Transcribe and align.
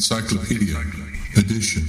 Encyclopedia 0.00 0.80
Edition. 1.36 1.84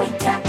Thank 0.00 0.39